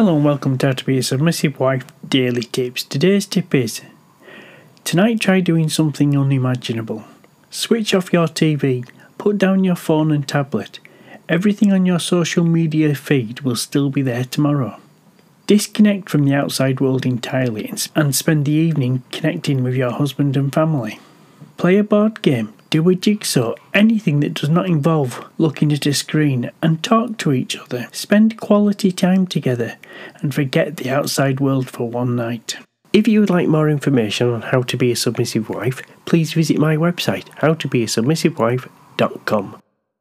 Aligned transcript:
Hello 0.00 0.16
and 0.16 0.24
welcome 0.24 0.56
to 0.56 0.68
How 0.68 0.72
to 0.72 0.84
Be 0.86 0.96
a 0.96 1.02
Submissive 1.02 1.60
Wife 1.60 1.84
Daily 2.08 2.40
Tips. 2.40 2.84
Today's 2.84 3.26
tip 3.26 3.54
is 3.54 3.82
Tonight 4.82 5.20
try 5.20 5.40
doing 5.40 5.68
something 5.68 6.16
unimaginable. 6.16 7.04
Switch 7.50 7.92
off 7.92 8.10
your 8.10 8.26
TV, 8.26 8.88
put 9.18 9.36
down 9.36 9.62
your 9.62 9.76
phone 9.76 10.10
and 10.10 10.26
tablet. 10.26 10.78
Everything 11.28 11.70
on 11.70 11.84
your 11.84 11.98
social 12.00 12.44
media 12.44 12.94
feed 12.94 13.40
will 13.40 13.56
still 13.56 13.90
be 13.90 14.00
there 14.00 14.24
tomorrow. 14.24 14.80
Disconnect 15.46 16.08
from 16.08 16.24
the 16.24 16.32
outside 16.32 16.80
world 16.80 17.04
entirely 17.04 17.70
and 17.94 18.14
spend 18.16 18.46
the 18.46 18.52
evening 18.52 19.02
connecting 19.12 19.62
with 19.62 19.74
your 19.74 19.90
husband 19.90 20.34
and 20.34 20.50
family. 20.50 20.98
Play 21.58 21.76
a 21.76 21.84
board 21.84 22.22
game, 22.22 22.54
do 22.70 22.88
a 22.88 22.94
jigsaw, 22.94 23.54
anything 23.74 24.20
that 24.20 24.34
does 24.34 24.48
not 24.48 24.66
involve 24.66 25.28
looking 25.38 25.72
at 25.72 25.86
a 25.86 25.92
screen, 25.92 26.52
and 26.62 26.80
talk 26.82 27.18
to 27.18 27.32
each 27.32 27.56
other. 27.56 27.88
Spend 27.92 28.38
quality 28.38 28.92
time 28.92 29.26
together 29.26 29.76
and 30.22 30.34
forget 30.34 30.76
the 30.76 30.88
outside 30.88 31.40
world 31.40 31.68
for 31.68 31.90
one 31.90 32.14
night. 32.16 32.56
If 32.92 33.06
you 33.06 33.20
would 33.20 33.30
like 33.30 33.46
more 33.48 33.68
information 33.68 34.28
on 34.28 34.42
how 34.42 34.62
to 34.62 34.76
be 34.76 34.90
a 34.90 34.96
submissive 34.96 35.48
wife, 35.48 35.80
please 36.06 36.32
visit 36.32 36.58
my 36.58 36.76
website, 36.76 37.28
howtobeasubmissivewife.com. 37.38 39.62